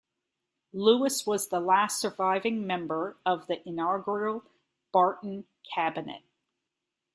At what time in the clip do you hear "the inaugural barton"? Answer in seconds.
3.45-5.45